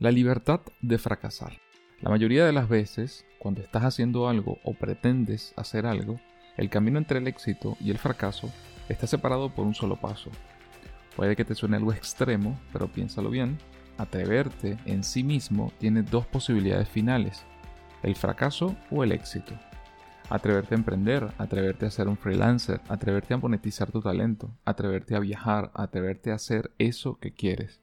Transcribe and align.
La 0.00 0.12
libertad 0.12 0.60
de 0.80 0.96
fracasar. 0.96 1.54
La 2.00 2.08
mayoría 2.08 2.46
de 2.46 2.52
las 2.52 2.68
veces, 2.68 3.26
cuando 3.40 3.62
estás 3.62 3.82
haciendo 3.82 4.28
algo 4.28 4.58
o 4.62 4.74
pretendes 4.74 5.52
hacer 5.56 5.86
algo, 5.86 6.20
el 6.56 6.70
camino 6.70 6.98
entre 6.98 7.18
el 7.18 7.26
éxito 7.26 7.76
y 7.80 7.90
el 7.90 7.98
fracaso 7.98 8.48
está 8.88 9.08
separado 9.08 9.52
por 9.52 9.66
un 9.66 9.74
solo 9.74 9.96
paso. 9.96 10.30
Puede 11.16 11.34
que 11.34 11.44
te 11.44 11.56
suene 11.56 11.78
algo 11.78 11.92
extremo, 11.92 12.60
pero 12.72 12.86
piénsalo 12.86 13.28
bien. 13.28 13.58
Atreverte 13.96 14.78
en 14.84 15.02
sí 15.02 15.24
mismo 15.24 15.72
tiene 15.78 16.02
dos 16.02 16.28
posibilidades 16.28 16.88
finales, 16.88 17.44
el 18.04 18.14
fracaso 18.14 18.76
o 18.92 19.02
el 19.02 19.10
éxito. 19.10 19.52
Atreverte 20.30 20.76
a 20.76 20.78
emprender, 20.78 21.32
atreverte 21.38 21.86
a 21.86 21.90
ser 21.90 22.06
un 22.06 22.16
freelancer, 22.16 22.80
atreverte 22.88 23.34
a 23.34 23.38
monetizar 23.38 23.90
tu 23.90 24.00
talento, 24.00 24.54
atreverte 24.64 25.16
a 25.16 25.18
viajar, 25.18 25.72
atreverte 25.74 26.30
a 26.30 26.36
hacer 26.36 26.70
eso 26.78 27.18
que 27.18 27.32
quieres. 27.32 27.80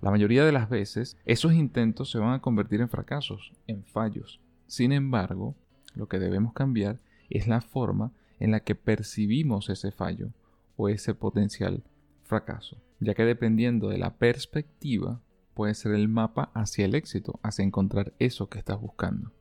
La 0.00 0.10
mayoría 0.10 0.44
de 0.44 0.52
las 0.52 0.68
veces, 0.68 1.16
esos 1.24 1.54
intentos 1.54 2.10
se 2.10 2.18
van 2.18 2.34
a 2.34 2.40
convertir 2.40 2.80
en 2.80 2.88
fracasos, 2.88 3.52
en 3.66 3.84
fallos. 3.84 4.40
Sin 4.66 4.92
embargo, 4.92 5.56
lo 5.94 6.08
que 6.08 6.18
debemos 6.18 6.52
cambiar 6.52 7.00
es 7.30 7.48
la 7.48 7.60
forma 7.60 8.12
en 8.38 8.52
la 8.52 8.60
que 8.60 8.74
percibimos 8.74 9.68
ese 9.70 9.90
fallo 9.90 10.30
o 10.76 10.88
ese 10.88 11.14
potencial 11.14 11.82
fracaso, 12.22 12.76
ya 13.00 13.14
que 13.14 13.24
dependiendo 13.24 13.88
de 13.88 13.98
la 13.98 14.14
perspectiva 14.14 15.20
puede 15.54 15.74
ser 15.74 15.92
el 15.92 16.06
mapa 16.06 16.52
hacia 16.54 16.84
el 16.84 16.94
éxito, 16.94 17.40
hacia 17.42 17.64
encontrar 17.64 18.12
eso 18.20 18.48
que 18.48 18.60
estás 18.60 18.80
buscando. 18.80 19.32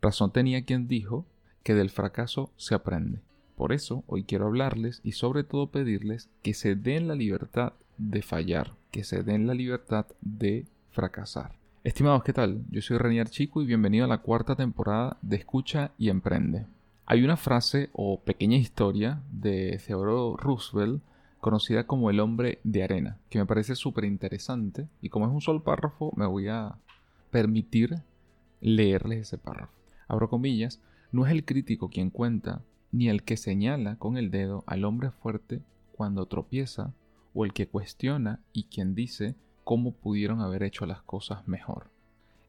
Razón 0.00 0.32
tenía 0.32 0.64
quien 0.64 0.88
dijo 0.88 1.26
que 1.62 1.74
del 1.74 1.90
fracaso 1.90 2.52
se 2.56 2.74
aprende. 2.74 3.20
Por 3.54 3.72
eso 3.72 4.02
hoy 4.08 4.24
quiero 4.24 4.46
hablarles 4.46 5.00
y 5.04 5.12
sobre 5.12 5.44
todo 5.44 5.70
pedirles 5.70 6.28
que 6.42 6.54
se 6.54 6.74
den 6.74 7.06
la 7.06 7.14
libertad 7.14 7.74
de 7.98 8.22
fallar, 8.22 8.74
que 8.90 9.04
se 9.04 9.22
den 9.22 9.46
la 9.46 9.54
libertad 9.54 10.06
de 10.20 10.66
fracasar. 10.90 11.52
Estimados, 11.84 12.24
¿qué 12.24 12.32
tal? 12.32 12.64
Yo 12.70 12.82
soy 12.82 12.98
Renier 12.98 13.28
Chico 13.28 13.62
y 13.62 13.66
bienvenido 13.66 14.04
a 14.04 14.08
la 14.08 14.18
cuarta 14.18 14.56
temporada 14.56 15.16
de 15.22 15.36
Escucha 15.36 15.92
y 15.98 16.08
Emprende. 16.08 16.66
Hay 17.06 17.22
una 17.22 17.36
frase 17.36 17.90
o 17.92 18.20
pequeña 18.20 18.56
historia 18.56 19.22
de 19.30 19.80
Theodore 19.84 20.42
Roosevelt 20.42 21.02
conocida 21.40 21.86
como 21.86 22.10
el 22.10 22.20
hombre 22.20 22.58
de 22.64 22.82
arena, 22.82 23.18
que 23.30 23.38
me 23.38 23.46
parece 23.46 23.74
súper 23.74 24.04
interesante 24.04 24.88
y 25.00 25.08
como 25.08 25.26
es 25.26 25.32
un 25.32 25.40
solo 25.40 25.62
párrafo 25.62 26.12
me 26.16 26.26
voy 26.26 26.48
a 26.48 26.76
permitir 27.30 28.02
leerles 28.60 29.20
ese 29.20 29.38
párrafo. 29.38 29.72
Abro 30.08 30.28
comillas, 30.28 30.80
no 31.12 31.26
es 31.26 31.32
el 31.32 31.44
crítico 31.44 31.90
quien 31.90 32.10
cuenta, 32.10 32.62
ni 32.90 33.08
el 33.08 33.22
que 33.22 33.36
señala 33.36 33.96
con 33.96 34.16
el 34.16 34.30
dedo 34.30 34.64
al 34.66 34.84
hombre 34.84 35.10
fuerte 35.10 35.60
cuando 35.92 36.26
tropieza 36.26 36.92
o 37.38 37.44
el 37.44 37.52
que 37.52 37.68
cuestiona 37.68 38.40
y 38.52 38.64
quien 38.64 38.96
dice 38.96 39.36
cómo 39.62 39.92
pudieron 39.92 40.40
haber 40.40 40.64
hecho 40.64 40.86
las 40.86 41.02
cosas 41.02 41.46
mejor. 41.46 41.88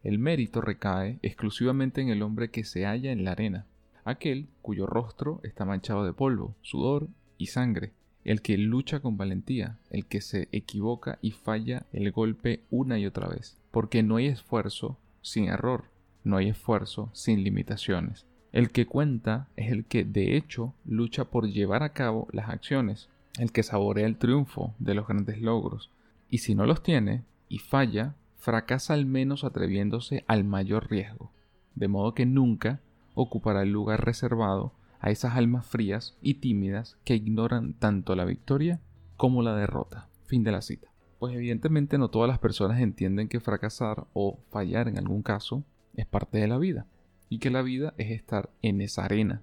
El 0.01 0.17
mérito 0.17 0.61
recae 0.61 1.19
exclusivamente 1.21 2.01
en 2.01 2.09
el 2.09 2.23
hombre 2.23 2.49
que 2.49 2.63
se 2.63 2.85
halla 2.87 3.11
en 3.11 3.23
la 3.23 3.33
arena, 3.33 3.67
aquel 4.03 4.47
cuyo 4.63 4.87
rostro 4.87 5.41
está 5.43 5.63
manchado 5.63 6.05
de 6.05 6.13
polvo, 6.13 6.55
sudor 6.61 7.07
y 7.37 7.47
sangre, 7.47 7.91
el 8.23 8.41
que 8.41 8.57
lucha 8.57 8.99
con 8.99 9.15
valentía, 9.15 9.77
el 9.91 10.07
que 10.07 10.21
se 10.21 10.49
equivoca 10.51 11.19
y 11.21 11.33
falla 11.33 11.85
el 11.93 12.11
golpe 12.11 12.63
una 12.71 12.97
y 12.97 13.05
otra 13.05 13.27
vez, 13.27 13.59
porque 13.69 14.01
no 14.01 14.15
hay 14.15 14.25
esfuerzo 14.25 14.97
sin 15.21 15.49
error, 15.49 15.83
no 16.23 16.37
hay 16.37 16.49
esfuerzo 16.49 17.11
sin 17.13 17.43
limitaciones. 17.43 18.25
El 18.51 18.71
que 18.71 18.87
cuenta 18.87 19.49
es 19.55 19.71
el 19.71 19.85
que 19.85 20.03
de 20.03 20.35
hecho 20.35 20.73
lucha 20.83 21.25
por 21.25 21.47
llevar 21.47 21.83
a 21.83 21.93
cabo 21.93 22.27
las 22.31 22.49
acciones, 22.49 23.07
el 23.39 23.51
que 23.51 23.63
saborea 23.63 24.05
el 24.05 24.17
triunfo 24.17 24.75
de 24.79 24.93
los 24.93 25.07
grandes 25.07 25.41
logros, 25.41 25.91
y 26.29 26.39
si 26.39 26.55
no 26.55 26.65
los 26.65 26.83
tiene 26.83 27.23
y 27.47 27.59
falla, 27.59 28.15
fracasa 28.37 28.93
al 28.93 29.05
menos 29.05 29.43
atreviéndose 29.43 30.23
al 30.27 30.43
mayor 30.43 30.89
riesgo, 30.89 31.31
de 31.75 31.87
modo 31.87 32.13
que 32.13 32.25
nunca 32.25 32.81
ocupará 33.15 33.63
el 33.63 33.71
lugar 33.71 34.05
reservado 34.05 34.73
a 34.99 35.09
esas 35.09 35.35
almas 35.35 35.65
frías 35.65 36.17
y 36.21 36.35
tímidas 36.35 36.97
que 37.03 37.15
ignoran 37.15 37.73
tanto 37.73 38.15
la 38.15 38.25
victoria 38.25 38.79
como 39.17 39.41
la 39.41 39.55
derrota. 39.55 40.09
Fin 40.25 40.43
de 40.43 40.51
la 40.51 40.61
cita. 40.61 40.89
Pues 41.17 41.33
evidentemente 41.33 41.97
no 41.97 42.09
todas 42.09 42.29
las 42.29 42.39
personas 42.39 42.79
entienden 42.79 43.27
que 43.27 43.39
fracasar 43.39 44.07
o 44.13 44.39
fallar 44.49 44.87
en 44.87 44.97
algún 44.97 45.21
caso 45.21 45.63
es 45.95 46.05
parte 46.05 46.37
de 46.37 46.47
la 46.47 46.57
vida 46.57 46.85
y 47.29 47.39
que 47.39 47.49
la 47.49 47.61
vida 47.61 47.93
es 47.97 48.11
estar 48.11 48.49
en 48.61 48.81
esa 48.81 49.05
arena 49.05 49.41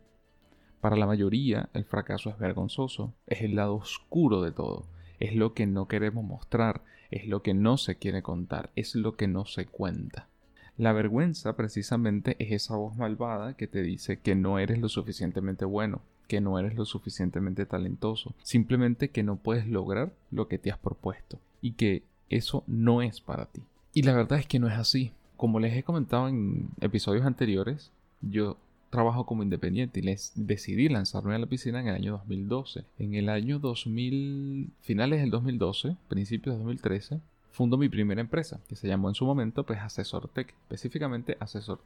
para 0.80 0.96
la 0.96 1.06
mayoría, 1.06 1.68
el 1.74 1.84
fracaso 1.84 2.30
es 2.30 2.38
vergonzoso, 2.38 3.12
es 3.26 3.42
el 3.42 3.56
lado 3.56 3.76
oscuro 3.76 4.42
de 4.42 4.52
todo, 4.52 4.84
es 5.20 5.34
lo 5.34 5.54
que 5.54 5.66
no 5.66 5.88
queremos 5.88 6.24
mostrar, 6.24 6.82
es 7.10 7.26
lo 7.26 7.42
que 7.42 7.54
no 7.54 7.76
se 7.76 7.96
quiere 7.96 8.22
contar, 8.22 8.70
es 8.76 8.94
lo 8.94 9.16
que 9.16 9.28
no 9.28 9.44
se 9.46 9.66
cuenta. 9.66 10.28
La 10.76 10.92
vergüenza 10.92 11.56
precisamente 11.56 12.36
es 12.38 12.52
esa 12.52 12.76
voz 12.76 12.96
malvada 12.96 13.54
que 13.54 13.66
te 13.66 13.82
dice 13.82 14.18
que 14.18 14.34
no 14.34 14.58
eres 14.58 14.78
lo 14.78 14.88
suficientemente 14.88 15.64
bueno, 15.64 16.02
que 16.28 16.40
no 16.40 16.58
eres 16.58 16.74
lo 16.74 16.84
suficientemente 16.84 17.64
talentoso, 17.64 18.34
simplemente 18.42 19.08
que 19.08 19.22
no 19.22 19.36
puedes 19.36 19.66
lograr 19.66 20.12
lo 20.30 20.48
que 20.48 20.58
te 20.58 20.70
has 20.70 20.78
propuesto 20.78 21.38
y 21.62 21.72
que 21.72 22.02
eso 22.28 22.62
no 22.66 23.00
es 23.00 23.20
para 23.20 23.46
ti. 23.46 23.62
Y 23.94 24.02
la 24.02 24.12
verdad 24.12 24.38
es 24.38 24.46
que 24.46 24.58
no 24.58 24.68
es 24.68 24.74
así. 24.74 25.12
Como 25.36 25.60
les 25.60 25.74
he 25.76 25.82
comentado 25.82 26.28
en 26.28 26.68
episodios 26.80 27.24
anteriores, 27.24 27.90
yo 28.20 28.58
trabajo 28.90 29.26
como 29.26 29.42
independiente 29.42 30.00
y 30.00 30.02
les 30.02 30.32
decidí 30.34 30.88
lanzarme 30.88 31.34
a 31.34 31.38
la 31.38 31.46
piscina 31.46 31.80
en 31.80 31.88
el 31.88 31.94
año 31.94 32.12
2012. 32.12 32.84
En 32.98 33.14
el 33.14 33.28
año 33.28 33.58
2000, 33.58 34.70
finales 34.80 35.20
del 35.20 35.30
2012, 35.30 35.96
principios 36.08 36.54
de 36.54 36.58
2013, 36.58 37.20
fundo 37.50 37.78
mi 37.78 37.88
primera 37.88 38.20
empresa, 38.20 38.60
que 38.68 38.76
se 38.76 38.88
llamó 38.88 39.08
en 39.08 39.14
su 39.14 39.24
momento 39.24 39.64
pues 39.64 39.78
Tech, 40.34 40.54
específicamente 40.62 41.36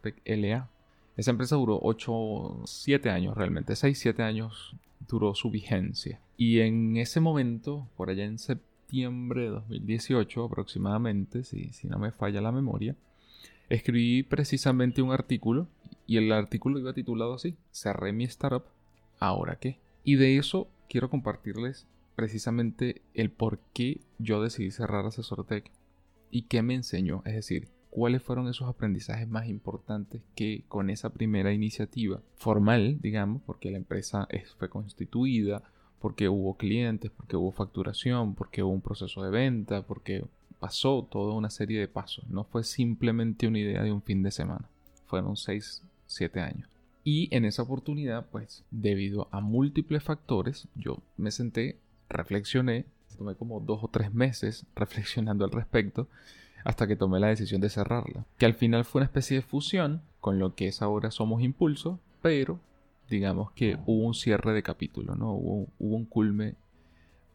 Tech 0.02 0.20
LA. 0.24 0.68
Esa 1.16 1.30
empresa 1.30 1.56
duró 1.56 1.78
8, 1.82 2.62
7 2.64 3.10
años 3.10 3.36
realmente, 3.36 3.76
6, 3.76 3.98
7 3.98 4.22
años 4.22 4.74
duró 5.08 5.34
su 5.34 5.50
vigencia. 5.50 6.20
Y 6.36 6.60
en 6.60 6.96
ese 6.96 7.20
momento, 7.20 7.86
por 7.96 8.10
allá 8.10 8.24
en 8.24 8.38
septiembre 8.38 9.42
de 9.42 9.48
2018 9.50 10.44
aproximadamente, 10.44 11.44
si, 11.44 11.72
si 11.72 11.88
no 11.88 11.98
me 11.98 12.12
falla 12.12 12.40
la 12.40 12.52
memoria, 12.52 12.96
escribí 13.68 14.22
precisamente 14.22 15.02
un 15.02 15.12
artículo 15.12 15.68
y 16.10 16.16
el 16.16 16.32
artículo 16.32 16.80
iba 16.80 16.92
titulado 16.92 17.34
así, 17.34 17.56
cerré 17.70 18.12
mi 18.12 18.24
startup, 18.24 18.64
¿ahora 19.20 19.60
qué? 19.60 19.78
Y 20.02 20.16
de 20.16 20.38
eso 20.38 20.66
quiero 20.88 21.08
compartirles 21.08 21.86
precisamente 22.16 23.00
el 23.14 23.30
por 23.30 23.60
qué 23.72 24.00
yo 24.18 24.42
decidí 24.42 24.72
cerrar 24.72 25.06
AsesorTech 25.06 25.70
y 26.32 26.42
qué 26.42 26.62
me 26.62 26.74
enseñó, 26.74 27.22
es 27.26 27.34
decir, 27.34 27.68
cuáles 27.90 28.24
fueron 28.24 28.48
esos 28.48 28.68
aprendizajes 28.68 29.28
más 29.28 29.46
importantes 29.46 30.20
que 30.34 30.64
con 30.66 30.90
esa 30.90 31.10
primera 31.10 31.52
iniciativa 31.52 32.20
formal, 32.34 32.98
digamos, 33.00 33.40
porque 33.46 33.70
la 33.70 33.76
empresa 33.76 34.26
fue 34.58 34.68
constituida, 34.68 35.62
porque 36.00 36.28
hubo 36.28 36.56
clientes, 36.56 37.12
porque 37.16 37.36
hubo 37.36 37.52
facturación, 37.52 38.34
porque 38.34 38.64
hubo 38.64 38.72
un 38.72 38.80
proceso 38.80 39.22
de 39.22 39.30
venta, 39.30 39.82
porque 39.82 40.24
pasó 40.58 41.06
toda 41.08 41.34
una 41.34 41.50
serie 41.50 41.78
de 41.78 41.86
pasos. 41.86 42.28
No 42.28 42.42
fue 42.42 42.64
simplemente 42.64 43.46
una 43.46 43.60
idea 43.60 43.84
de 43.84 43.92
un 43.92 44.02
fin 44.02 44.24
de 44.24 44.32
semana. 44.32 44.68
Fueron 45.06 45.36
seis 45.36 45.84
siete 46.10 46.40
años. 46.40 46.68
Y 47.04 47.34
en 47.34 47.44
esa 47.44 47.62
oportunidad, 47.62 48.26
pues, 48.30 48.64
debido 48.70 49.28
a 49.30 49.40
múltiples 49.40 50.02
factores, 50.02 50.68
yo 50.74 50.98
me 51.16 51.30
senté, 51.30 51.78
reflexioné, 52.08 52.84
tomé 53.16 53.34
como 53.34 53.60
dos 53.60 53.82
o 53.82 53.88
tres 53.88 54.12
meses 54.12 54.66
reflexionando 54.76 55.44
al 55.44 55.50
respecto, 55.50 56.08
hasta 56.64 56.86
que 56.86 56.96
tomé 56.96 57.20
la 57.20 57.28
decisión 57.28 57.60
de 57.60 57.70
cerrarla. 57.70 58.26
Que 58.36 58.46
al 58.46 58.54
final 58.54 58.84
fue 58.84 59.00
una 59.00 59.06
especie 59.06 59.36
de 59.36 59.42
fusión 59.42 60.02
con 60.20 60.38
lo 60.38 60.54
que 60.54 60.68
es 60.68 60.82
ahora 60.82 61.10
Somos 61.10 61.42
Impulso, 61.42 61.98
pero 62.20 62.60
digamos 63.08 63.50
que 63.52 63.78
hubo 63.86 64.06
un 64.06 64.14
cierre 64.14 64.52
de 64.52 64.62
capítulo, 64.62 65.14
¿no? 65.16 65.32
Hubo, 65.32 65.68
un 65.78 66.04
culme 66.04 66.54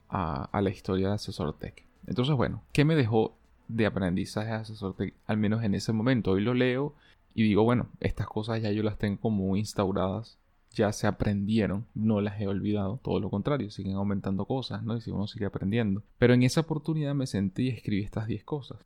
a, 0.10 0.62
la 0.62 0.70
historia 0.70 1.10
de 1.10 1.16
Asesor 1.16 1.58
Tech. 1.58 1.84
Entonces, 2.06 2.36
bueno, 2.36 2.62
¿qué 2.72 2.86
me 2.86 2.96
dejó 2.96 3.36
de 3.68 3.88
aprendizaje 3.88 4.52
Asesor 4.52 4.96
Tech? 4.96 5.14
Al 5.26 5.38
menos 5.38 5.64
en 5.64 5.74
ese 5.74 5.92
momento. 5.92 6.32
Hoy 6.32 6.42
lo 6.42 6.54
leo 6.54 6.94
y 7.36 7.44
digo, 7.44 7.64
bueno, 7.64 7.90
estas 8.00 8.28
cosas 8.28 8.62
ya 8.62 8.72
yo 8.72 8.82
las 8.82 8.98
tengo 8.98 9.20
como 9.20 9.58
instauradas, 9.58 10.40
ya 10.72 10.92
se 10.94 11.06
aprendieron, 11.06 11.86
no 11.94 12.22
las 12.22 12.40
he 12.40 12.48
olvidado, 12.48 13.00
todo 13.04 13.20
lo 13.20 13.30
contrario, 13.30 13.70
siguen 13.70 13.96
aumentando 13.96 14.46
cosas, 14.46 14.84
¿no? 14.84 14.96
Y 14.96 15.02
si 15.02 15.12
uno 15.12 15.28
sigue 15.28 15.46
aprendiendo. 15.46 16.02
Pero 16.18 16.34
en 16.34 16.44
esa 16.44 16.62
oportunidad 16.62 17.14
me 17.14 17.28
senté 17.28 17.64
y 17.64 17.70
escribí 17.70 18.04
estas 18.04 18.28
10 18.28 18.46
cosas. 18.46 18.80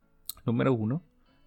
Número 0.44 0.72
1, 0.72 1.00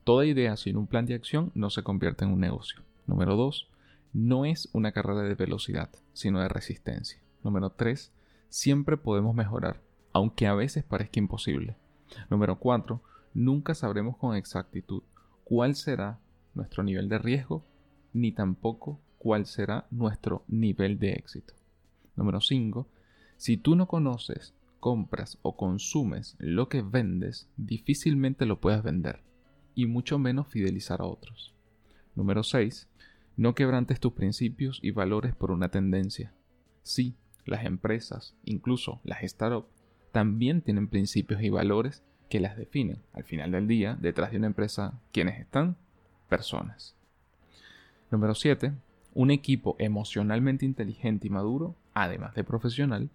toda 0.06 0.26
idea 0.26 0.56
sin 0.56 0.78
un 0.78 0.88
plan 0.88 1.06
de 1.06 1.14
acción 1.14 1.52
no 1.56 1.70
se 1.70 1.84
convierte 1.84 2.24
en 2.24 2.32
un 2.32 2.40
negocio. 2.40 2.82
Número 3.06 3.36
2, 3.36 3.68
no 4.14 4.46
es 4.46 4.70
una 4.72 4.94
carrera 4.94 5.24
de 5.24 5.36
velocidad, 5.36 5.90
sino 6.14 6.40
de 6.40 6.48
resistencia. 6.48 7.20
Número 7.44 7.70
3, 7.72 8.14
siempre 8.48 8.96
podemos 8.96 9.36
mejorar, 9.36 9.82
aunque 10.14 10.48
a 10.48 10.54
veces 10.54 10.86
parezca 10.86 11.20
imposible. 11.20 11.76
Número 12.30 12.60
4, 12.60 13.02
nunca 13.34 13.76
sabremos 13.76 14.16
con 14.16 14.38
exactitud 14.38 15.04
cuál 15.44 15.76
será 15.76 16.20
nuestro 16.54 16.84
nivel 16.84 17.10
de 17.10 17.18
riesgo, 17.18 17.66
ni 18.14 18.32
tampoco 18.32 19.00
cuál 19.18 19.46
será 19.46 19.88
nuestro 19.90 20.44
nivel 20.48 21.00
de 21.00 21.14
éxito. 21.14 21.54
Número 22.16 22.42
5. 22.42 22.88
Si 23.38 23.58
tú 23.58 23.76
no 23.76 23.88
conoces, 23.88 24.54
compras 24.80 25.40
o 25.42 25.56
consumes 25.56 26.36
lo 26.40 26.70
que 26.70 26.82
vendes, 26.82 27.50
difícilmente 27.58 28.46
lo 28.46 28.60
puedes 28.60 28.84
vender. 28.84 29.22
y 29.76 29.88
mucho 29.88 30.20
menos 30.20 30.48
fidelizar 30.50 31.02
a 31.02 31.06
otros. 31.06 31.56
Número 32.16 32.44
6. 32.44 32.88
No 33.38 33.56
quebrantes 33.56 34.00
tus 34.00 34.14
principios 34.14 34.80
y 34.84 34.92
valores 34.92 35.36
por 35.36 35.50
una 35.50 35.70
tendencia. 35.70 36.32
Sí, 36.84 37.16
las 37.46 37.66
empresas, 37.66 38.36
incluso 38.46 39.02
las 39.04 39.22
startups, 39.24 39.74
también 40.12 40.62
tienen 40.62 40.90
principios 40.90 41.42
y 41.42 41.50
valores 41.50 42.04
que 42.30 42.40
las 42.40 42.56
definen. 42.56 43.02
Al 43.14 43.24
final 43.24 43.52
del 43.52 43.68
día, 43.68 43.98
detrás 44.00 44.32
de 44.32 44.38
una 44.38 44.48
empresa, 44.48 45.02
¿quiénes 45.12 45.40
están? 45.40 45.76
Personas. 46.34 46.96
Número 48.10 48.34
7. 48.34 48.74
Un 49.14 49.30
equipo 49.30 49.76
emocionalmente 49.78 50.66
inteligente 50.66 51.28
y 51.28 51.30
maduro, 51.30 51.76
además 51.94 52.34
de 52.34 52.44
profesional, 52.44 53.12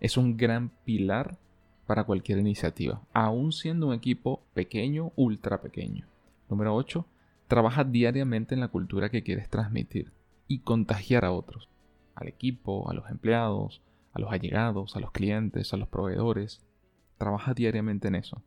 es 0.00 0.16
un 0.16 0.36
gran 0.36 0.70
pilar 0.84 1.38
para 1.86 2.02
cualquier 2.02 2.38
iniciativa, 2.38 3.00
aun 3.12 3.52
siendo 3.52 3.86
un 3.86 3.94
equipo 3.94 4.42
pequeño, 4.54 5.12
ultra 5.14 5.60
pequeño. 5.60 6.08
Número 6.50 6.74
8. 6.74 7.06
Trabaja 7.46 7.84
diariamente 7.84 8.56
en 8.56 8.60
la 8.60 8.66
cultura 8.66 9.08
que 9.08 9.22
quieres 9.22 9.48
transmitir 9.48 10.10
y 10.48 10.58
contagiar 10.58 11.24
a 11.24 11.30
otros, 11.30 11.68
al 12.16 12.26
equipo, 12.26 12.90
a 12.90 12.94
los 12.94 13.08
empleados, 13.08 13.82
a 14.12 14.18
los 14.18 14.32
allegados, 14.32 14.96
a 14.96 15.00
los 15.00 15.12
clientes, 15.12 15.72
a 15.72 15.76
los 15.76 15.86
proveedores. 15.86 16.60
Trabaja 17.18 17.54
diariamente 17.54 18.08
en 18.08 18.16
eso. 18.16 18.42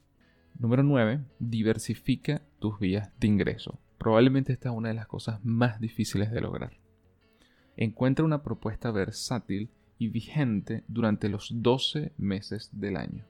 Número 0.59 0.83
9. 0.83 1.21
Diversifica 1.39 2.41
tus 2.59 2.77
vías 2.77 3.09
de 3.21 3.27
ingreso. 3.27 3.79
Probablemente 4.01 4.51
esta 4.51 4.69
es 4.69 4.75
una 4.75 4.87
de 4.87 4.95
las 4.95 5.05
cosas 5.05 5.45
más 5.45 5.79
difíciles 5.79 6.31
de 6.31 6.41
lograr. 6.41 6.71
Encuentra 7.77 8.25
una 8.25 8.41
propuesta 8.41 8.89
versátil 8.89 9.69
y 9.99 10.07
vigente 10.07 10.83
durante 10.87 11.29
los 11.29 11.51
12 11.53 12.11
meses 12.17 12.71
del 12.73 12.97
año. 12.97 13.25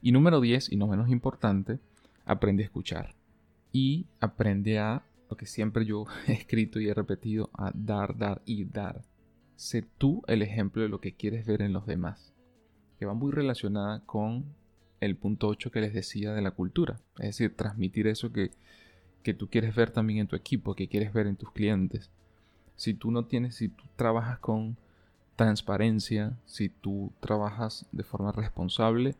Y 0.00 0.12
número 0.12 0.40
10, 0.40 0.70
y 0.70 0.76
no 0.76 0.86
menos 0.86 1.10
importante, 1.10 1.80
aprende 2.24 2.62
a 2.62 2.66
escuchar. 2.66 3.16
Y 3.72 4.06
aprende 4.20 4.78
a, 4.78 5.02
lo 5.28 5.36
que 5.36 5.46
siempre 5.46 5.84
yo 5.84 6.04
he 6.28 6.34
escrito 6.34 6.78
y 6.78 6.88
he 6.88 6.94
repetido, 6.94 7.50
a 7.52 7.72
dar, 7.74 8.16
dar 8.16 8.42
y 8.44 8.66
dar. 8.66 9.02
Sé 9.56 9.82
tú 9.98 10.22
el 10.28 10.42
ejemplo 10.42 10.82
de 10.82 10.88
lo 10.88 11.00
que 11.00 11.16
quieres 11.16 11.44
ver 11.46 11.62
en 11.62 11.72
los 11.72 11.86
demás. 11.86 12.32
Que 13.00 13.06
va 13.06 13.14
muy 13.14 13.32
relacionada 13.32 14.06
con 14.06 14.54
el 15.00 15.16
punto 15.16 15.48
8 15.48 15.72
que 15.72 15.80
les 15.80 15.92
decía 15.92 16.32
de 16.32 16.42
la 16.42 16.52
cultura. 16.52 17.00
Es 17.18 17.36
decir, 17.36 17.56
transmitir 17.56 18.06
eso 18.06 18.32
que, 18.32 18.52
que 19.22 19.34
tú 19.34 19.48
quieres 19.48 19.74
ver 19.74 19.90
también 19.90 20.20
en 20.20 20.26
tu 20.26 20.36
equipo, 20.36 20.74
que 20.74 20.88
quieres 20.88 21.12
ver 21.12 21.26
en 21.26 21.36
tus 21.36 21.52
clientes. 21.52 22.10
Si 22.76 22.94
tú 22.94 23.10
no 23.10 23.24
tienes, 23.24 23.56
si 23.56 23.68
tú 23.68 23.84
trabajas 23.96 24.38
con 24.38 24.76
transparencia, 25.36 26.36
si 26.46 26.68
tú 26.68 27.12
trabajas 27.20 27.86
de 27.92 28.02
forma 28.02 28.32
responsable, 28.32 29.14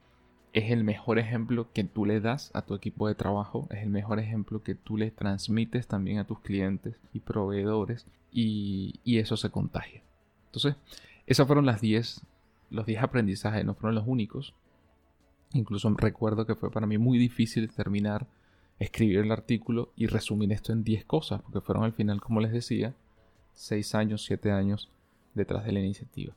es 0.53 0.71
el 0.71 0.83
mejor 0.85 1.19
ejemplo 1.19 1.69
que 1.73 1.85
tú 1.85 2.05
le 2.05 2.21
das 2.21 2.51
a 2.55 2.63
tu 2.63 2.75
equipo 2.75 3.07
de 3.07 3.15
trabajo, 3.15 3.69
es 3.71 3.83
el 3.83 3.91
mejor 3.91 4.19
ejemplo 4.19 4.63
que 4.63 4.75
tú 4.75 4.97
le 4.97 5.11
transmites 5.11 5.87
también 5.87 6.19
a 6.19 6.27
tus 6.27 6.41
clientes 6.41 6.97
y 7.13 7.21
proveedores 7.21 8.07
y, 8.33 9.01
y 9.05 9.19
eso 9.19 9.37
se 9.37 9.51
contagia. 9.51 10.03
Entonces, 10.47 10.75
esas 11.27 11.47
fueron 11.47 11.67
las 11.67 11.81
10, 11.81 12.23
los 12.71 12.87
10 12.87 13.03
aprendizajes, 13.03 13.65
no 13.65 13.75
fueron 13.75 13.95
los 13.95 14.07
únicos, 14.09 14.55
Incluso 15.53 15.93
recuerdo 15.97 16.47
que 16.47 16.55
fue 16.55 16.71
para 16.71 16.87
mí 16.87 16.97
muy 16.99 17.19
difícil 17.19 17.69
terminar, 17.71 18.27
escribir 18.81 19.19
el 19.19 19.31
artículo 19.31 19.93
y 19.95 20.07
resumir 20.07 20.51
esto 20.53 20.73
en 20.73 20.83
10 20.83 21.05
cosas, 21.05 21.43
porque 21.43 21.61
fueron 21.61 21.85
al 21.85 21.93
final, 21.93 22.21
como 22.21 22.41
les 22.41 22.51
decía, 22.51 22.95
6 23.55 23.95
años, 23.95 24.25
7 24.25 24.51
años 24.51 24.91
detrás 25.35 25.65
de 25.65 25.73
la 25.73 25.81
iniciativa. 25.81 26.35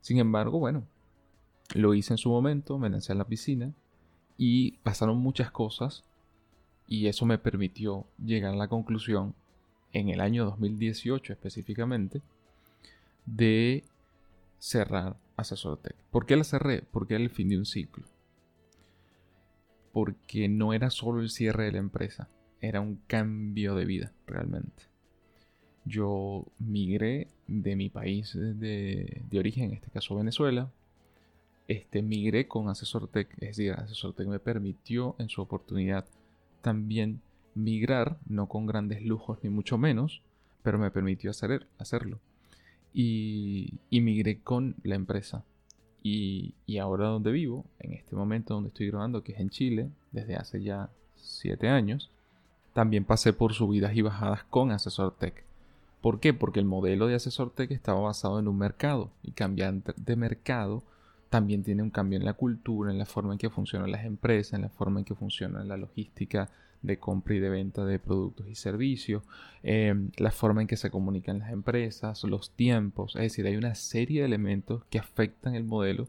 Sin 0.00 0.18
embargo, 0.18 0.58
bueno, 0.58 0.84
lo 1.74 1.94
hice 1.94 2.14
en 2.14 2.18
su 2.18 2.30
momento, 2.30 2.78
me 2.78 2.88
lancé 2.88 3.12
a 3.12 3.14
la 3.14 3.26
piscina 3.26 3.72
y 4.38 4.72
pasaron 4.78 5.18
muchas 5.18 5.50
cosas 5.50 6.02
y 6.88 7.06
eso 7.06 7.26
me 7.26 7.38
permitió 7.38 8.06
llegar 8.18 8.54
a 8.54 8.56
la 8.56 8.68
conclusión 8.68 9.34
en 9.92 10.08
el 10.08 10.20
año 10.20 10.46
2018 10.46 11.34
específicamente 11.34 12.22
de 13.26 13.84
cerrar 14.58 15.16
Asesor 15.36 15.76
Tech. 15.76 15.94
¿Por 16.10 16.24
qué 16.24 16.36
la 16.36 16.44
cerré? 16.44 16.82
Porque 16.90 17.14
era 17.14 17.22
el 17.22 17.30
fin 17.30 17.50
de 17.50 17.58
un 17.58 17.66
ciclo 17.66 18.04
porque 19.92 20.48
no 20.48 20.72
era 20.72 20.90
solo 20.90 21.20
el 21.20 21.30
cierre 21.30 21.64
de 21.64 21.72
la 21.72 21.78
empresa, 21.78 22.28
era 22.60 22.80
un 22.80 23.00
cambio 23.06 23.74
de 23.74 23.84
vida 23.84 24.12
realmente. 24.26 24.84
Yo 25.84 26.46
migré 26.58 27.28
de 27.46 27.74
mi 27.74 27.88
país 27.88 28.32
de, 28.34 29.22
origen, 29.38 29.70
en 29.70 29.74
este 29.74 29.90
caso 29.90 30.16
Venezuela, 30.16 30.70
este, 31.68 32.02
migré 32.02 32.48
con 32.48 32.68
Asesor 32.68 33.08
Tech, 33.08 33.32
es 33.34 33.56
decir, 33.56 33.72
Asesor 33.72 34.14
Tech 34.14 34.26
me 34.26 34.40
permitió 34.40 35.16
en 35.18 35.28
su 35.28 35.40
oportunidad 35.40 36.04
también 36.62 37.20
migrar, 37.54 38.18
no 38.26 38.46
con 38.46 38.66
grandes 38.66 39.04
lujos 39.04 39.38
ni 39.42 39.50
mucho 39.50 39.78
menos, 39.78 40.22
pero 40.62 40.78
me 40.78 40.90
permitió 40.90 41.30
hacer, 41.30 41.66
hacerlo. 41.78 42.18
Y, 42.92 43.74
y 43.88 44.00
migré 44.00 44.40
con 44.40 44.76
la 44.82 44.96
empresa. 44.96 45.44
Y, 46.02 46.54
ahora 46.78 47.08
donde 47.08 47.30
vivo, 47.30 47.64
en 47.78 47.92
este 47.92 48.16
momento 48.16 48.54
donde 48.54 48.68
estoy 48.68 48.88
grabando, 48.88 49.22
que 49.22 49.32
es 49.32 49.40
en 49.40 49.50
Chile, 49.50 49.90
desde 50.12 50.36
hace 50.36 50.62
ya 50.62 50.88
7 51.16 51.68
años, 51.68 52.10
también 52.72 53.04
pasé 53.04 53.32
por 53.32 53.52
subidas 53.52 53.94
y 53.94 54.02
bajadas 54.02 54.44
con 54.44 54.70
Asesor 54.70 55.14
Tech. 55.16 55.44
¿Por 56.00 56.20
qué? 56.20 56.32
Porque 56.32 56.60
el 56.60 56.66
modelo 56.66 57.06
de 57.06 57.16
Asesor 57.16 57.50
Tech 57.50 57.70
estaba 57.70 58.00
basado 58.00 58.38
en 58.38 58.48
un 58.48 58.56
mercado 58.56 59.10
y 59.22 59.32
cambiar 59.32 59.74
de 59.74 60.16
mercado 60.16 60.82
también 61.28 61.62
tiene 61.62 61.82
un 61.82 61.90
cambio 61.90 62.18
en 62.18 62.24
la 62.24 62.32
cultura, 62.32 62.90
en 62.90 62.98
la 62.98 63.06
forma 63.06 63.32
en 63.32 63.38
que 63.38 63.50
funcionan 63.50 63.92
las 63.92 64.04
empresas, 64.04 64.54
en 64.54 64.62
la 64.62 64.68
forma 64.68 65.00
en 65.00 65.04
que 65.04 65.14
funciona 65.14 65.62
la 65.62 65.76
logística 65.76 66.48
de 66.82 66.98
compra 66.98 67.34
y 67.34 67.40
de 67.40 67.50
venta 67.50 67.84
de 67.84 67.98
productos 67.98 68.48
y 68.48 68.54
servicios, 68.54 69.22
em, 69.62 70.10
la 70.16 70.30
forma 70.30 70.62
en 70.62 70.66
que 70.68 70.76
se 70.76 70.90
comunican 70.90 71.40
las 71.40 71.52
empresas, 71.52 72.24
los 72.24 72.50
tiempos, 72.50 73.16
es 73.16 73.22
decir, 73.22 73.46
hay 73.46 73.56
una 73.56 73.74
serie 73.74 74.20
de 74.20 74.26
elementos 74.26 74.84
que 74.90 74.98
afectan 74.98 75.54
el 75.54 75.64
modelo 75.64 76.08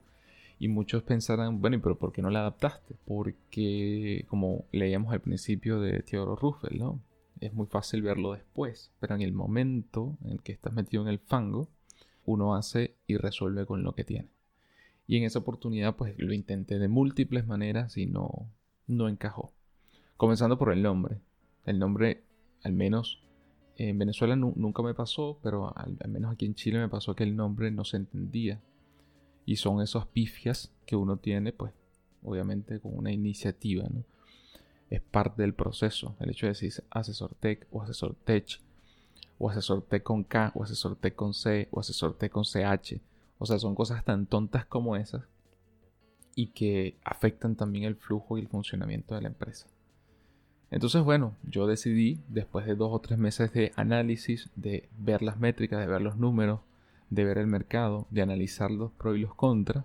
y 0.60 0.68
muchos 0.68 1.04
pensarán, 1.04 1.60
bueno, 1.60 1.80
pero 1.82 1.98
por 1.98 2.14
qué 2.14 2.22
no 2.22 2.30
la 2.30 2.42
adaptaste? 2.42 2.96
Porque, 3.06 4.26
como 4.30 4.66
leíamos 4.72 5.12
al 5.12 5.22
principio 5.22 5.80
de 5.82 6.04
Theodore 6.04 6.40
Roosevelt, 6.40 6.80
¿no? 6.80 7.00
Es 7.40 7.54
muy 7.54 7.66
fácil 7.66 8.04
verlo 8.04 8.34
después, 8.34 8.92
pero 9.00 9.16
en 9.16 9.22
el 9.22 9.34
momento 9.34 10.18
en 10.24 10.38
que 10.38 10.52
estás 10.52 10.74
metido 10.74 11.02
en 11.02 11.10
el 11.10 11.18
fango, 11.18 11.68
uno 12.26 12.56
hace 12.56 12.94
y 13.08 13.18
resuelve 13.18 13.66
con 13.66 13.82
lo 13.84 13.94
que 13.94 14.04
tiene. 14.04 14.28
Y 15.08 15.18
en 15.18 15.24
esa 15.24 15.40
oportunidad, 15.40 15.96
pues 15.96 16.14
lo 16.20 16.32
intenté 16.32 16.78
de 16.78 16.88
múltiples 16.88 17.48
maneras 17.48 17.98
y 17.98 18.06
no, 18.06 18.48
no 18.88 19.10
encajó. 19.10 19.52
Comenzando 20.22 20.56
por 20.56 20.72
el 20.72 20.84
nombre. 20.84 21.20
El 21.66 21.80
nombre, 21.80 22.24
al 22.62 22.74
menos 22.74 23.24
en 23.76 23.98
Venezuela 23.98 24.36
nunca 24.36 24.84
me 24.84 24.94
pasó, 24.94 25.40
pero 25.42 25.76
al, 25.76 25.98
menos 26.10 26.32
aquí 26.32 26.46
en 26.46 26.54
Chile 26.54 26.78
me 26.78 26.90
pasó 26.90 27.16
que 27.16 27.24
el 27.24 27.36
nombre 27.36 27.72
no 27.72 27.86
se 27.86 27.98
entendía. 27.98 28.62
Y 29.48 29.56
son 29.56 29.82
esos 29.82 30.06
pifias 30.06 30.72
que 30.86 30.96
uno 30.96 31.18
tiene, 31.18 31.54
pues, 31.54 31.74
obviamente 32.22 32.80
con 32.80 32.96
una 32.96 33.12
iniciativa, 33.12 33.88
¿no? 33.90 34.04
Es 34.92 35.02
parte 35.02 35.42
del 35.42 35.56
proceso. 35.56 36.16
El 36.20 36.30
hecho 36.30 36.46
de 36.46 36.52
decir 36.52 36.72
asesor 36.92 37.34
tech 37.34 37.68
o 37.72 37.82
asesor 37.82 38.14
tech, 38.24 38.62
o 39.40 39.50
asesor 39.50 39.82
tech 39.82 40.04
con 40.04 40.24
K, 40.24 40.52
o 40.54 40.64
asesor 40.64 40.98
tech 40.98 41.16
con 41.16 41.34
C, 41.34 41.68
o 41.72 41.80
asesor 41.80 42.16
tech 42.20 42.32
con 42.32 42.44
CH. 42.44 43.02
O 43.40 43.48
sea, 43.48 43.58
son 43.58 43.74
cosas 43.74 44.06
tan 44.06 44.28
tontas 44.28 44.68
como 44.68 44.96
esas 44.96 45.24
y 46.36 46.52
que 46.52 47.00
afectan 47.04 47.56
también 47.56 47.86
el 47.86 47.96
flujo 47.96 48.38
y 48.38 48.42
el 48.42 48.50
funcionamiento 48.50 49.16
de 49.16 49.22
la 49.22 49.30
empresa. 49.30 49.66
Entonces, 50.72 51.04
bueno, 51.04 51.36
yo 51.44 51.68
decidí, 51.68 52.22
después 52.30 52.66
de 52.66 52.76
dos 52.76 52.92
o 52.94 53.00
tres 53.00 53.20
meses 53.20 53.52
de 53.54 53.74
análisis, 53.76 54.50
de 54.56 54.88
ver 54.98 55.22
las 55.22 55.38
métricas, 55.38 55.80
de 55.80 55.86
ver 55.86 56.02
los 56.02 56.16
números, 56.16 56.62
de 57.10 57.26
ver 57.26 57.38
el 57.38 57.48
mercado, 57.48 58.08
de 58.10 58.22
analizar 58.22 58.72
los 58.72 58.92
pros 58.94 59.18
y 59.18 59.20
los 59.20 59.36
contras, 59.36 59.84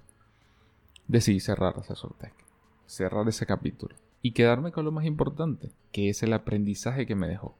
decidí 1.08 1.40
cerrar 1.40 1.74
Tech. 2.18 2.32
cerrar 2.86 3.28
ese 3.28 3.46
capítulo 3.46 3.96
y 4.22 4.30
quedarme 4.30 4.70
con 4.70 4.84
lo 4.84 4.92
más 4.92 5.04
importante, 5.04 5.72
que 5.90 6.08
es 6.08 6.22
el 6.22 6.32
aprendizaje 6.32 7.04
que 7.04 7.16
me 7.16 7.28
dejó. 7.28 7.56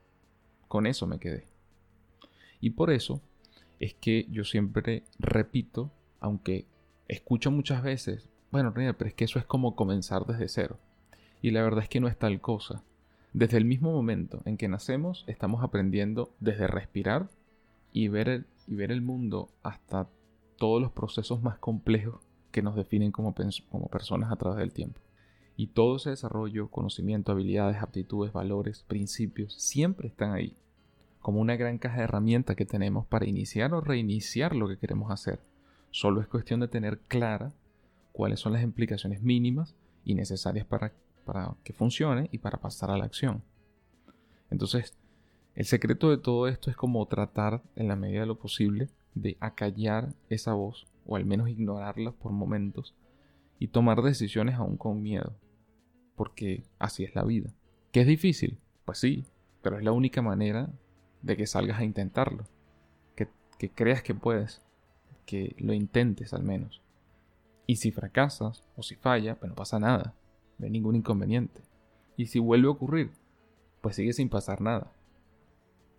Con 0.69 0.87
eso 0.87 1.05
me 1.05 1.19
quedé. 1.19 1.47
Y 2.61 2.71
por 2.71 2.91
eso 2.91 3.21
es 3.79 3.93
que 3.93 4.25
yo 4.31 4.45
siempre 4.45 5.03
repito, 5.19 5.91
aunque 6.21 6.65
escucho 7.09 7.51
muchas 7.51 7.83
veces, 7.83 8.29
bueno, 8.51 8.73
pero 8.73 9.07
es 9.07 9.13
que 9.13 9.25
eso 9.25 9.37
es 9.37 9.45
como 9.45 9.75
comenzar 9.75 10.25
desde 10.25 10.47
cero. 10.47 10.79
Y 11.41 11.51
la 11.51 11.61
verdad 11.61 11.83
es 11.83 11.89
que 11.89 11.99
no 11.99 12.07
es 12.07 12.17
tal 12.17 12.39
cosa. 12.41 12.83
Desde 13.37 13.57
el 13.57 13.65
mismo 13.65 13.91
momento 13.91 14.41
en 14.45 14.57
que 14.57 14.67
nacemos, 14.67 15.23
estamos 15.27 15.63
aprendiendo 15.63 16.33
desde 16.39 16.65
respirar 16.65 17.29
y 17.93 18.07
ver 18.07 18.29
el, 18.29 18.47
y 18.65 18.73
ver 18.73 18.91
el 18.91 19.03
mundo 19.03 19.51
hasta 19.61 20.09
todos 20.57 20.81
los 20.81 20.91
procesos 20.91 21.43
más 21.43 21.59
complejos 21.59 22.19
que 22.51 22.63
nos 22.63 22.75
definen 22.75 23.11
como, 23.11 23.35
como 23.69 23.89
personas 23.89 24.31
a 24.31 24.37
través 24.37 24.57
del 24.57 24.73
tiempo. 24.73 24.99
Y 25.55 25.67
todo 25.67 25.97
ese 25.97 26.09
desarrollo, 26.09 26.71
conocimiento, 26.71 27.31
habilidades, 27.31 27.77
aptitudes, 27.77 28.33
valores, 28.33 28.81
principios, 28.81 29.53
siempre 29.53 30.07
están 30.07 30.31
ahí, 30.31 30.55
como 31.19 31.39
una 31.39 31.57
gran 31.57 31.77
caja 31.77 31.97
de 31.97 32.05
herramientas 32.05 32.55
que 32.55 32.65
tenemos 32.65 33.05
para 33.05 33.27
iniciar 33.27 33.71
o 33.75 33.81
reiniciar 33.81 34.55
lo 34.55 34.67
que 34.67 34.79
queremos 34.79 35.11
hacer. 35.11 35.41
Solo 35.91 36.21
es 36.21 36.27
cuestión 36.27 36.59
de 36.59 36.69
tener 36.69 37.01
clara 37.01 37.53
cuáles 38.13 38.39
son 38.39 38.53
las 38.53 38.63
implicaciones 38.63 39.21
mínimas 39.21 39.75
y 40.03 40.15
necesarias 40.15 40.65
para 40.65 40.91
para 41.27 41.55
que 41.65 41.73
funcione 41.73 42.29
y 42.31 42.37
para 42.37 42.57
pasar 42.57 42.89
a 42.89 42.97
la 42.97 43.03
acción. 43.03 43.43
Entonces, 44.49 44.97
el 45.55 45.65
secreto 45.65 46.09
de 46.09 46.17
todo 46.17 46.47
esto 46.47 46.71
es 46.71 46.77
como 46.77 47.05
tratar, 47.05 47.61
en 47.75 47.89
la 47.89 47.97
medida 47.97 48.21
de 48.21 48.27
lo 48.27 48.39
posible, 48.39 48.87
de 49.13 49.35
acallar 49.41 50.13
esa 50.29 50.53
voz, 50.53 50.87
o 51.05 51.17
al 51.17 51.25
menos 51.25 51.49
ignorarla 51.49 52.13
por 52.13 52.31
momentos, 52.31 52.95
y 53.59 53.67
tomar 53.67 54.01
decisiones 54.01 54.55
aún 54.55 54.77
con 54.77 55.01
miedo, 55.01 55.35
porque 56.15 56.63
así 56.79 57.03
es 57.03 57.13
la 57.13 57.23
vida. 57.23 57.51
¿Que 57.91 58.01
es 58.01 58.07
difícil? 58.07 58.57
Pues 58.85 58.99
sí, 58.99 59.25
pero 59.61 59.77
es 59.77 59.83
la 59.83 59.91
única 59.91 60.21
manera 60.21 60.69
de 61.21 61.35
que 61.35 61.45
salgas 61.45 61.79
a 61.79 61.83
intentarlo, 61.83 62.45
que, 63.15 63.27
que 63.59 63.69
creas 63.69 64.01
que 64.01 64.15
puedes, 64.15 64.61
que 65.25 65.55
lo 65.57 65.73
intentes 65.73 66.33
al 66.33 66.43
menos. 66.43 66.81
Y 67.65 67.75
si 67.75 67.91
fracasas 67.91 68.63
o 68.77 68.83
si 68.83 68.95
falla, 68.95 69.35
pues 69.35 69.49
no 69.49 69.55
pasa 69.55 69.77
nada, 69.77 70.13
no 70.57 70.65
hay 70.65 70.71
ningún 70.71 70.95
inconveniente. 70.95 71.61
Y 72.15 72.27
si 72.27 72.39
vuelve 72.39 72.67
a 72.67 72.71
ocurrir, 72.71 73.11
pues 73.81 73.95
sigue 73.95 74.13
sin 74.13 74.29
pasar 74.29 74.61
nada. 74.61 74.91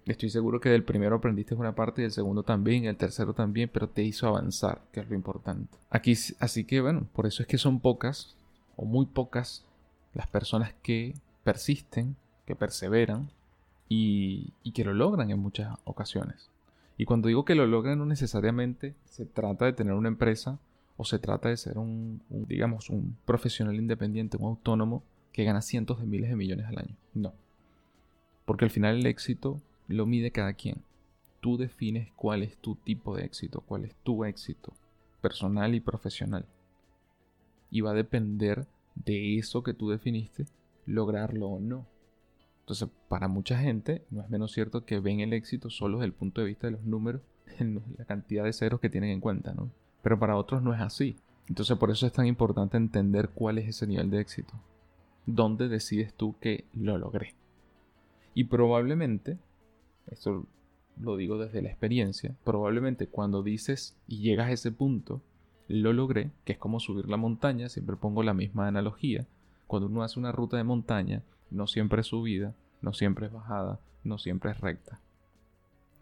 Estoy 0.06 0.30
seguro 0.30 0.58
que 0.58 0.70
del 0.70 0.84
primero 0.84 1.16
aprendiste 1.16 1.54
una 1.54 1.74
parte 1.74 2.00
y 2.00 2.04
del 2.04 2.12
segundo 2.12 2.42
también, 2.42 2.84
y 2.84 2.86
el 2.86 2.96
tercero 2.96 3.34
también, 3.34 3.70
pero 3.70 3.90
te 3.90 4.02
hizo 4.02 4.26
avanzar, 4.26 4.80
que 4.90 5.00
es 5.00 5.08
lo 5.08 5.14
importante. 5.14 5.76
Aquí, 5.90 6.14
así 6.38 6.64
que 6.64 6.80
bueno, 6.80 7.06
por 7.12 7.26
eso 7.26 7.42
es 7.42 7.46
que 7.46 7.58
son 7.58 7.80
pocas 7.80 8.34
o 8.76 8.86
muy 8.86 9.06
pocas 9.06 9.66
las 10.14 10.26
personas 10.26 10.72
que 10.82 11.14
persisten, 11.44 12.16
que 12.46 12.56
perseveran 12.56 13.30
y, 13.88 14.52
que 14.74 14.84
lo 14.84 14.94
logran 14.94 15.30
en 15.30 15.38
muchas 15.38 15.76
ocasiones. 15.84 16.50
Y 16.96 17.04
cuando 17.04 17.28
digo 17.28 17.44
que 17.44 17.54
lo 17.54 17.66
logran 17.66 17.98
no 17.98 18.06
necesariamente 18.06 18.94
se 19.04 19.26
trata 19.26 19.66
de 19.66 19.72
tener 19.72 19.92
una 19.92 20.08
empresa 20.08 20.58
o 20.98 21.04
se 21.04 21.20
trata 21.20 21.48
de 21.48 21.56
ser 21.56 21.78
un, 21.78 22.20
digamos, 22.28 22.90
un 22.90 23.16
profesional 23.24 23.76
independiente, 23.76 24.36
un 24.36 24.48
autónomo 24.48 25.04
que 25.32 25.44
gana 25.44 25.62
cientos 25.62 26.00
de 26.00 26.06
miles 26.06 26.28
de 26.28 26.34
millones 26.34 26.66
al 26.66 26.78
año. 26.78 26.96
No. 27.14 27.32
Porque 28.44 28.64
al 28.64 28.72
final 28.72 28.96
el 28.96 29.06
éxito 29.06 29.62
lo 29.86 30.06
mide 30.06 30.32
cada 30.32 30.54
quien. 30.54 30.82
Tú 31.40 31.56
defines 31.56 32.10
cuál 32.16 32.42
es 32.42 32.56
tu 32.56 32.74
tipo 32.74 33.16
de 33.16 33.24
éxito, 33.24 33.60
cuál 33.60 33.84
es 33.84 33.94
tu 34.02 34.24
éxito 34.24 34.72
personal 35.20 35.72
y 35.76 35.80
profesional. 35.80 36.46
Y 37.70 37.80
va 37.80 37.92
a 37.92 37.94
depender 37.94 38.66
de 38.96 39.38
eso 39.38 39.62
que 39.62 39.74
tú 39.74 39.90
definiste, 39.90 40.46
lograrlo 40.84 41.46
o 41.46 41.60
no. 41.60 41.86
Entonces, 42.60 42.88
para 43.08 43.28
mucha 43.28 43.56
gente, 43.56 44.04
no 44.10 44.20
es 44.20 44.30
menos 44.30 44.50
cierto 44.50 44.84
que 44.84 44.98
ven 44.98 45.20
el 45.20 45.32
éxito 45.32 45.70
solo 45.70 45.98
desde 45.98 46.06
el 46.06 46.12
punto 46.12 46.40
de 46.40 46.48
vista 46.48 46.66
de 46.66 46.72
los 46.72 46.82
números, 46.82 47.22
la 47.98 48.04
cantidad 48.04 48.42
de 48.42 48.52
ceros 48.52 48.80
que 48.80 48.90
tienen 48.90 49.10
en 49.10 49.20
cuenta, 49.20 49.54
¿no? 49.54 49.70
Pero 50.02 50.18
para 50.18 50.36
otros 50.36 50.62
no 50.62 50.74
es 50.74 50.80
así. 50.80 51.16
Entonces, 51.48 51.76
por 51.78 51.90
eso 51.90 52.06
es 52.06 52.12
tan 52.12 52.26
importante 52.26 52.76
entender 52.76 53.30
cuál 53.30 53.58
es 53.58 53.68
ese 53.68 53.86
nivel 53.86 54.10
de 54.10 54.20
éxito. 54.20 54.54
¿Dónde 55.26 55.68
decides 55.68 56.14
tú 56.14 56.36
que 56.40 56.64
lo 56.74 56.98
logré? 56.98 57.34
Y 58.34 58.44
probablemente 58.44 59.38
esto 60.10 60.46
lo 61.00 61.16
digo 61.16 61.38
desde 61.38 61.62
la 61.62 61.68
experiencia, 61.68 62.34
probablemente 62.44 63.06
cuando 63.06 63.42
dices 63.42 63.96
y 64.06 64.20
llegas 64.20 64.48
a 64.48 64.52
ese 64.52 64.72
punto, 64.72 65.22
lo 65.68 65.92
logré, 65.92 66.30
que 66.44 66.52
es 66.52 66.58
como 66.58 66.80
subir 66.80 67.08
la 67.08 67.16
montaña, 67.16 67.68
siempre 67.68 67.96
pongo 67.96 68.22
la 68.22 68.34
misma 68.34 68.66
analogía, 68.66 69.26
cuando 69.66 69.88
uno 69.88 70.02
hace 70.02 70.18
una 70.18 70.32
ruta 70.32 70.56
de 70.56 70.64
montaña, 70.64 71.22
no 71.50 71.66
siempre 71.66 72.00
es 72.00 72.08
subida, 72.08 72.54
no 72.80 72.92
siempre 72.92 73.26
es 73.26 73.32
bajada, 73.32 73.80
no 74.02 74.18
siempre 74.18 74.50
es 74.50 74.60
recta, 74.60 74.98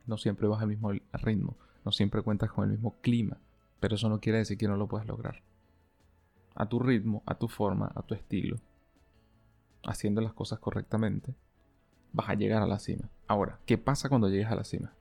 no 0.06 0.18
siempre 0.18 0.46
vas 0.46 0.62
al 0.62 0.68
mismo 0.68 0.92
ritmo, 1.12 1.56
no 1.84 1.92
siempre 1.92 2.22
cuentas 2.22 2.50
con 2.52 2.64
el 2.64 2.70
mismo 2.70 2.94
clima, 3.00 3.38
pero 3.80 3.96
eso 3.96 4.08
no 4.08 4.20
quiere 4.20 4.38
decir 4.38 4.58
que 4.58 4.68
no 4.68 4.76
lo 4.76 4.88
puedas 4.88 5.06
lograr. 5.06 5.42
A 6.54 6.68
tu 6.68 6.78
ritmo, 6.78 7.22
a 7.26 7.36
tu 7.36 7.48
forma, 7.48 7.92
a 7.94 8.02
tu 8.02 8.14
estilo, 8.14 8.56
haciendo 9.84 10.20
las 10.20 10.32
cosas 10.32 10.58
correctamente, 10.58 11.34
vas 12.12 12.28
a 12.30 12.34
llegar 12.34 12.62
a 12.62 12.66
la 12.66 12.78
cima. 12.78 13.10
Ahora, 13.26 13.60
¿qué 13.66 13.78
pasa 13.78 14.08
cuando 14.08 14.28
llegas 14.28 14.52
a 14.52 14.56
la 14.56 14.64
cima? 14.64 14.94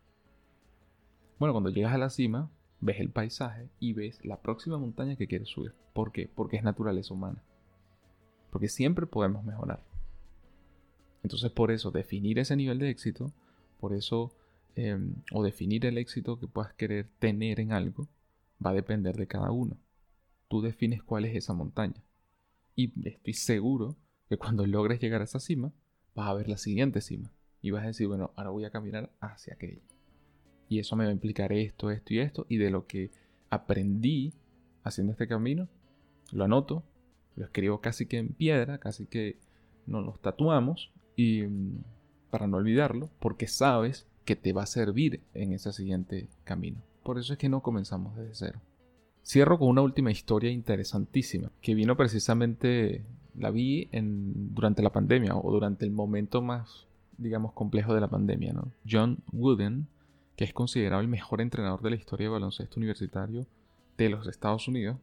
Bueno, 1.39 1.53
cuando 1.53 1.70
llegas 1.70 1.94
a 1.94 1.98
la 1.98 2.10
cima, 2.10 2.50
ves 2.82 3.00
el 3.00 3.10
paisaje 3.10 3.70
y 3.79 3.94
ves 3.94 4.24
la 4.24 4.41
próxima 4.41 4.77
montaña 4.77 5.15
que 5.15 5.27
quieres 5.27 5.50
subir. 5.50 5.74
¿Por 5.94 6.12
qué? 6.12 6.29
Porque 6.34 6.58
es 6.58 6.63
naturaleza 6.63 7.13
humana. 7.13 7.41
Porque 8.51 8.67
siempre 8.67 9.05
podemos 9.05 9.44
mejorar. 9.44 9.84
Entonces, 11.24 11.51
por 11.51 11.72
eso, 11.72 11.91
definir 11.91 12.38
ese 12.38 12.55
nivel 12.55 12.79
de 12.79 12.89
éxito, 12.89 13.34
por 13.79 13.94
eso, 13.94 14.32
em, 14.75 15.15
o 15.34 15.44
definir 15.44 15.86
el 15.86 15.98
éxito 15.98 16.39
que 16.39 16.48
puedas 16.48 16.74
querer 16.74 17.08
tener 17.20 17.60
en 17.60 17.72
algo, 17.72 18.08
va 18.65 18.72
a 18.72 18.74
depender 18.74 19.15
de 19.15 19.27
cada 19.27 19.51
uno. 19.51 19.77
Tú 20.48 20.62
defines 20.62 21.03
cuál 21.03 21.25
es 21.25 21.36
esa 21.36 21.53
montaña. 21.53 22.03
Y 22.75 22.91
estoy 23.07 23.34
seguro 23.34 23.95
que 24.27 24.38
cuando 24.38 24.65
logres 24.65 25.00
llegar 25.00 25.22
a 25.22 25.25
esa 25.25 25.39
cima, 25.39 25.72
vas 26.13 26.29
a 26.29 26.34
ver 26.34 26.50
la 26.50 26.57
siguiente 26.57 27.01
cima. 27.01 27.31
Y 27.62 27.72
vas 27.72 27.84
a 27.84 27.88
decir, 27.88 28.07
bueno, 28.07 28.31
ahora 28.36 28.50
voy 28.50 28.65
a 28.65 28.72
caminar 28.72 29.12
hacia 29.19 29.53
aquella. 29.53 29.81
Y 30.67 30.79
eso 30.79 30.95
me 30.95 31.05
va 31.05 31.10
a 31.10 31.13
implicar 31.13 31.53
esto, 31.53 31.91
esto 31.91 32.13
y 32.13 32.19
esto. 32.19 32.45
Y 32.50 32.57
de 32.57 32.69
lo 32.69 32.88
que 32.88 33.12
aprendí 33.50 34.34
haciendo 34.84 35.12
este 35.12 35.27
camino, 35.27 35.67
lo 36.31 36.43
anoto, 36.43 36.84
lo 37.36 37.45
escribo 37.45 37.81
casi 37.81 38.05
que 38.07 38.17
en 38.17 38.29
piedra, 38.29 38.79
casi 38.79 39.05
que 39.05 39.38
nos 39.86 40.05
los 40.05 40.19
tatuamos. 40.22 40.91
Y 41.15 41.43
mm, 41.43 41.84
para 42.29 42.48
no 42.48 42.57
olvidarlo, 42.57 43.10
porque 43.19 43.48
sabes 43.48 44.07
que 44.25 44.36
te 44.36 44.53
va 44.53 44.63
a 44.63 44.67
servir 44.67 45.22
en 45.34 45.53
ese 45.53 45.72
siguiente 45.72 46.27
camino. 46.43 46.81
Por 47.05 47.19
eso 47.19 47.33
es 47.33 47.38
que 47.38 47.50
no 47.50 47.62
comenzamos 47.62 48.17
desde 48.17 48.33
cero. 48.33 48.62
Cierro 49.24 49.59
con 49.59 49.67
una 49.67 49.83
última 49.83 50.09
historia 50.09 50.50
interesantísima 50.50 51.51
que 51.62 51.75
vino 51.75 51.95
precisamente 51.95 53.05
la 53.38 53.51
vi 53.51 53.88
durante 53.91 54.81
la 54.81 54.91
pandemia 54.91 55.35
o 55.35 55.51
durante 55.51 55.85
el 55.85 55.91
momento 55.91 56.41
más, 56.41 56.88
digamos, 57.19 57.53
complejo 57.53 57.93
de 57.93 58.01
la 58.01 58.07
pandemia. 58.07 58.55
John 58.89 59.19
Wooden, 59.31 59.88
que 60.35 60.45
es 60.45 60.53
considerado 60.53 61.00
el 61.00 61.07
mejor 61.07 61.41
entrenador 61.41 61.83
de 61.83 61.91
la 61.91 61.95
historia 61.95 62.25
de 62.25 62.33
baloncesto 62.33 62.79
universitario 62.79 63.45
de 64.00 64.09
los 64.09 64.25
Estados 64.25 64.67
Unidos, 64.67 64.97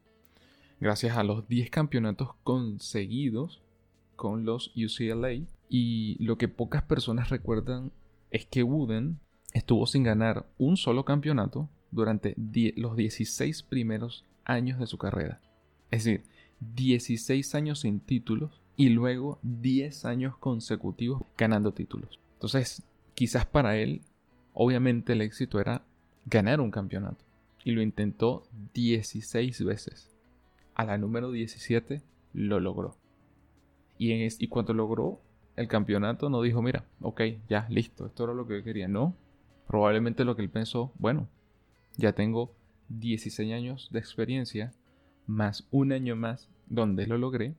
gracias 0.81 1.17
a 1.17 1.23
los 1.23 1.47
10 1.47 1.71
campeonatos 1.71 2.31
conseguidos 2.43 3.63
con 4.17 4.45
los 4.45 4.73
UCLA. 4.75 5.47
Y 5.69 6.17
lo 6.19 6.37
que 6.37 6.49
pocas 6.49 6.83
personas 6.83 7.31
recuerdan 7.31 7.93
es 8.33 8.45
que 8.45 8.65
Wooden 8.65 9.21
estuvo 9.53 9.87
sin 9.87 10.03
ganar 10.03 10.47
un 10.59 10.77
solo 10.77 11.05
campeonato 11.05 11.69
durante 11.93 12.35
los 12.77 12.97
16 12.97 13.63
primeros 13.63 14.25
años 14.45 14.81
de 14.81 14.87
su 14.87 14.99
carrera. 14.99 15.41
Es 15.91 16.05
decir, 16.05 16.25
16 16.75 17.55
años 17.55 17.81
sin 17.81 18.01
títulos 18.01 18.61
y 18.77 18.89
luego 18.89 19.39
10 19.43 20.05
años 20.07 20.37
consecutivos 20.39 21.23
ganando 21.37 21.73
títulos. 21.73 22.19
Entonces, 22.35 22.83
quizás 23.15 23.47
para 23.47 23.77
él, 23.77 24.03
obviamente 24.55 25.13
el 25.13 25.21
éxito 25.21 25.61
era 25.61 25.83
ganar 26.27 26.61
un 26.61 26.71
campeonato. 26.71 27.25
Y 27.65 27.73
lo 27.73 27.83
intentó 27.83 28.45
16 28.75 29.65
veces. 29.65 30.11
A 30.75 30.85
la 30.85 30.99
número 30.99 31.31
17 31.31 32.03
lo 32.33 32.59
logró. 32.59 32.97
Y, 33.99 34.13
en 34.13 34.29
y 34.39 34.49
cuando 34.49 34.73
logró 34.73 35.21
el 35.55 35.69
campeonato 35.69 36.31
no 36.31 36.43
dijo, 36.43 36.63
mira, 36.63 36.85
ok, 37.03 37.21
ya, 37.49 37.67
listo, 37.69 38.07
esto 38.07 38.25
era 38.25 38.35
lo 38.35 38.47
que 38.49 38.59
yo 38.59 38.65
quería. 38.65 38.89
No, 38.89 39.15
probablemente 39.67 40.25
lo 40.25 40.35
que 40.35 40.43
él 40.43 40.49
pensó, 40.49 40.93
bueno, 40.99 41.29
ya 41.97 42.13
tengo 42.13 42.55
16 42.89 43.53
años 43.53 43.89
de 43.93 43.99
experiencia, 43.99 44.73
más 45.27 45.67
un 45.71 45.93
año 45.93 46.17
más 46.17 46.51
donde 46.67 47.07
lo 47.07 47.19
logré, 47.19 47.55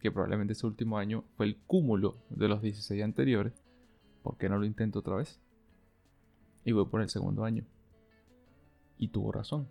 que 0.00 0.10
probablemente 0.10 0.52
ese 0.52 0.66
último 0.66 0.98
año 0.98 1.24
fue 1.36 1.46
el 1.46 1.56
cúmulo 1.56 2.16
de 2.30 2.48
los 2.48 2.62
16 2.62 3.02
anteriores, 3.02 3.52
¿por 4.22 4.36
qué 4.36 4.48
no 4.48 4.58
lo 4.58 4.66
intento 4.66 5.00
otra 5.00 5.16
vez? 5.16 5.40
Y 6.64 6.72
voy 6.72 6.86
por 6.86 7.00
el 7.00 7.08
segundo 7.08 7.44
año. 7.44 7.64
Y 8.98 9.08
tuvo 9.08 9.32
razón, 9.32 9.68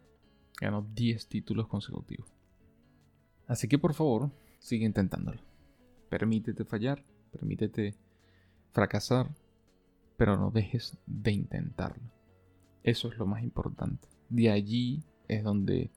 ganó 0.59 0.87
10 0.93 1.27
títulos 1.27 1.67
consecutivos. 1.67 2.29
Así 3.47 3.67
que 3.67 3.77
por 3.77 3.93
favor, 3.93 4.31
sigue 4.59 4.85
intentándolo. 4.85 5.39
Permítete 6.09 6.65
fallar, 6.65 7.03
permítete 7.31 7.95
fracasar, 8.71 9.29
pero 10.17 10.37
no 10.37 10.51
dejes 10.51 10.97
de 11.05 11.31
intentarlo. 11.31 12.14
Eso 12.85 13.07
es 13.11 13.17
lo 13.17 13.25
más 13.25 13.41
importante. 13.41 14.07
De 14.29 14.51
allí 14.51 15.03
es 15.27 15.43
donde 15.43 15.89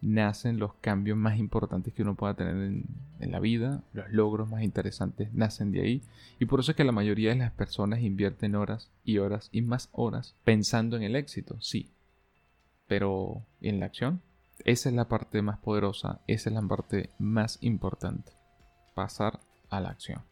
nacen 0.00 0.60
los 0.60 0.74
cambios 0.74 1.18
más 1.18 1.38
importantes 1.38 1.92
que 1.92 2.02
uno 2.02 2.14
pueda 2.14 2.34
tener 2.34 2.54
en, 2.54 3.32
la 3.32 3.40
vida, 3.40 3.82
los 3.92 4.10
logros 4.10 4.48
más 4.48 4.62
interesantes 4.62 5.32
nacen 5.34 5.72
de 5.72 5.82
ahí 5.82 6.02
y 6.38 6.46
por 6.46 6.60
eso 6.60 6.70
es 6.70 6.76
que 6.76 6.84
la 6.84 6.92
mayoría 6.92 7.30
de 7.30 7.36
las 7.36 7.52
personas 7.52 8.00
invierten 8.00 8.54
horas 8.54 8.90
y 9.04 9.18
horas 9.18 9.50
y 9.52 9.60
más 9.60 9.90
horas 9.92 10.36
pensando 10.42 10.96
en 10.96 11.02
el 11.02 11.16
éxito, 11.16 11.60
sí, 11.60 11.90
pero 12.86 13.44
en 13.60 13.80
la 13.80 13.86
acción? 13.86 14.22
Esa 14.64 14.88
es 14.88 14.94
la 14.94 15.08
parte 15.08 15.42
más 15.42 15.58
poderosa, 15.58 16.20
esa 16.26 16.48
es 16.48 16.54
la 16.54 16.62
parte 16.62 17.10
más 17.18 17.58
importante, 17.60 18.32
pasar 18.94 19.40
a 19.68 19.80
la 19.80 19.90
acción. 19.90 20.22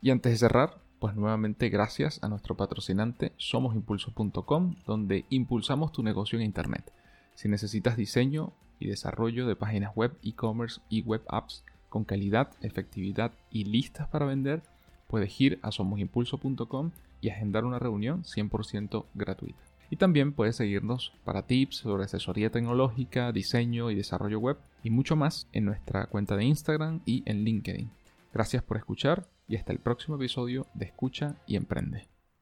Y 0.00 0.10
antes 0.10 0.32
de 0.32 0.38
cerrar, 0.38 0.78
pues 0.98 1.14
nuevamente 1.14 1.68
gracias 1.68 2.22
a 2.22 2.28
nuestro 2.28 2.56
patrocinante 2.56 3.32
somosimpulso.com, 3.36 4.76
donde 4.86 5.24
impulsamos 5.30 5.92
tu 5.92 6.02
negocio 6.02 6.38
en 6.38 6.44
Internet. 6.44 6.92
Si 7.34 7.48
necesitas 7.48 7.96
diseño 7.96 8.52
y 8.78 8.88
desarrollo 8.88 9.46
de 9.46 9.56
páginas 9.56 9.94
web, 9.94 10.16
e-commerce 10.22 10.80
y 10.88 11.02
web 11.02 11.22
apps, 11.28 11.64
con 11.88 12.04
calidad, 12.04 12.50
efectividad 12.62 13.32
y 13.50 13.64
listas 13.64 14.08
para 14.08 14.26
vender, 14.26 14.62
puedes 15.08 15.40
ir 15.40 15.58
a 15.62 15.72
somosimpulso.com 15.72 16.90
y 17.20 17.28
agendar 17.30 17.64
una 17.64 17.78
reunión 17.78 18.22
100% 18.24 19.04
gratuita. 19.14 19.58
Y 19.88 19.96
también 19.96 20.32
puedes 20.32 20.56
seguirnos 20.56 21.12
para 21.24 21.46
tips 21.46 21.76
sobre 21.76 22.04
asesoría 22.04 22.50
tecnológica, 22.50 23.30
diseño 23.32 23.90
y 23.90 23.94
desarrollo 23.94 24.40
web 24.40 24.58
y 24.82 24.90
mucho 24.90 25.14
más 25.14 25.46
en 25.52 25.64
nuestra 25.64 26.06
cuenta 26.06 26.36
de 26.36 26.44
Instagram 26.44 27.02
y 27.06 27.22
en 27.26 27.44
LinkedIn. 27.44 27.90
Gracias 28.32 28.62
por 28.62 28.76
escuchar 28.76 29.28
y 29.48 29.56
hasta 29.56 29.72
el 29.72 29.78
próximo 29.78 30.16
episodio 30.16 30.66
de 30.74 30.86
Escucha 30.86 31.36
y 31.46 31.56
Emprende. 31.56 32.15